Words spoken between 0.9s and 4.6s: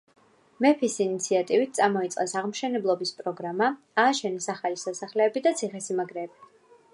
ინიციატივით წამოიწყეს აღმშენებლობის პროგრამა, ააშენეს